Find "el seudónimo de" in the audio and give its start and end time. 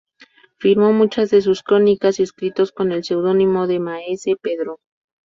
2.91-3.77